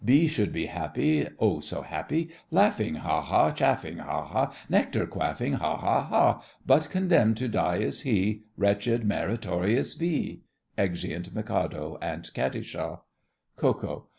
B 0.03 0.25
should 0.25 0.51
be 0.51 0.65
happy! 0.65 1.27
Oh, 1.37 1.59
so 1.59 1.83
happy! 1.83 2.31
Laughing, 2.49 2.95
Ha! 2.95 3.21
ha! 3.21 3.51
Chaffing, 3.51 3.99
Ha! 3.99 4.25
ha! 4.25 4.51
Nectar 4.67 5.05
quaffing, 5.05 5.53
Ha! 5.59 5.77
ha! 5.77 6.01
ha! 6.05 6.41
But 6.65 6.89
condemned 6.89 7.37
to 7.37 7.47
die 7.47 7.77
is 7.77 8.01
he, 8.01 8.41
Wretched 8.57 9.03
meritorious 9.05 9.93
B! 9.93 10.41
[Exeunt 10.75 11.35
Mikado 11.35 11.99
and 12.01 12.23
Katisha. 12.33 13.01
KO. 13.57 14.07